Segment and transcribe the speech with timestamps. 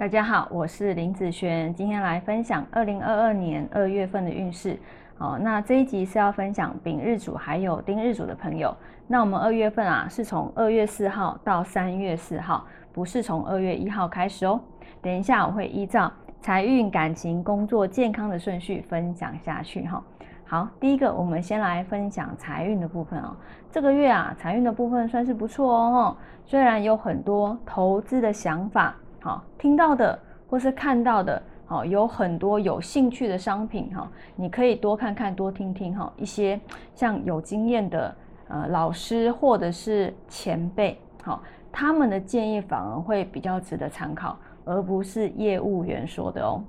[0.00, 4.78] 大家好，我是林子璇，今天来分享二零二二年二月份的运势。
[5.18, 8.74] 哦，那这一集是要分享丙日主还有丁日主的朋友。
[9.06, 14.58] 那我们二月份啊，是从二月四号到三月四号，不是从二月一号开始哦。
[15.02, 16.10] 等一下我会依照
[16.40, 20.02] 财运、感情、工作、健康的顺序分享下去哈。
[20.46, 23.36] 好，第一个我们先来分享财运的部分哦。
[23.70, 26.16] 这个月啊，财运的部分算是不错哦。
[26.46, 28.96] 虽然有很多投资的想法。
[29.20, 30.18] 好，听到的
[30.48, 36.58] 或是看到的，好，有很多有兴趣的商品哈，你可以多看看、多听听哈，一些
[36.94, 38.14] 像有经验的
[38.48, 46.62] 呃老师或者是前辈，好，他们的建议反而会比较值得参考，而不是业务员说的哦。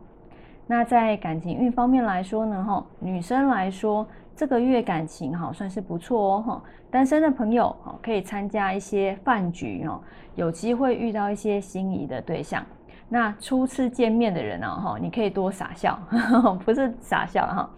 [0.67, 4.05] 那在感情运方面来说呢，哈，女生来说
[4.41, 10.01] 这个月感情哈算是不错哦，哈，单身的朋友哈可以参加一些饭局哦。
[10.33, 12.65] 有机会遇到一些心仪的对象，
[13.07, 15.95] 那初次见面的人呢，哈，你可以多傻笑，
[16.65, 17.69] 不是傻笑哈，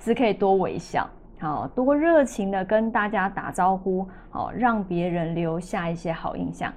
[0.00, 6.72] 是可以多微笑，好多热情的跟大家打招呼，好让别人留下一些好印象。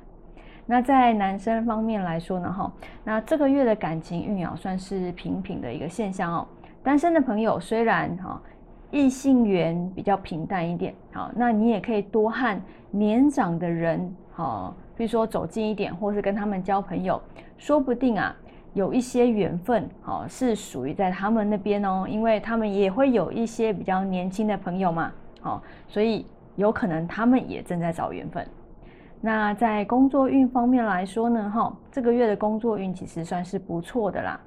[0.68, 2.72] 那在男生方面来说呢，哈，
[3.04, 6.48] 那这个月的感情运啊，算是平平的一个现象哦。
[6.84, 8.40] 单身的朋友虽然哈
[8.92, 12.62] 异性缘比较平淡一点，好，那你也可以多和
[12.92, 14.76] 年长的人，好。
[14.94, 17.20] 比如说走近一点，或是跟他们交朋友，
[17.58, 18.36] 说不定啊，
[18.74, 28.46] 有一些缘分，好是属于在他们那边哦，因为他们也会有一些比较年轻的朋友嘛，好，所以有可能他们也正在找缘分。
[29.22, 34.40] 那在工作运方面来说呢，哈，这个月的工作运其实算是不错的啦。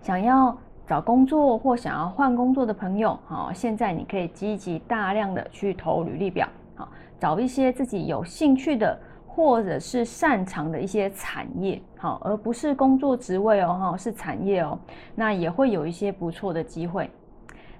[0.00, 6.88] 想要找工作或想要换工作的朋友，好，现在你可以积极大量的去投履历表，好，
[7.18, 8.98] 找一些自己有兴趣的。
[9.34, 14.78] 或者是擅长的一些产业，好，而不是工作职位哦，哈，是产业哦，
[15.14, 17.10] 那也会有一些不错的机会。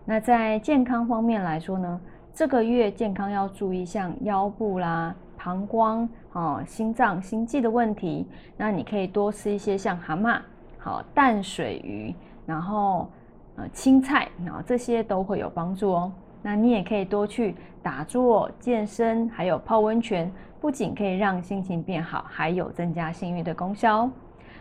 [0.07, 2.01] 那在健康方面来说呢，
[2.33, 8.27] 这个月健康要注意像腰部啦、膀胱、哦、心脏、心悸的问题。
[8.57, 10.41] 那你可以多吃一些像蛤蟆、
[10.79, 12.15] 好淡水鱼，
[12.53, 13.09] 然后
[13.57, 16.13] 呃青菜，然后这些都会有帮助哦。
[16.43, 20.31] 那你也可以多去打坐、健身，还有泡温泉，
[20.61, 24.11] 不仅可以让心情变好，还有增加性欲的功效哦。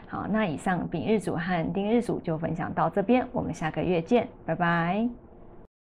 [0.07, 5.31] 好，那以上丙日主和丁日主就分享到这边，我们下个月见，拜拜。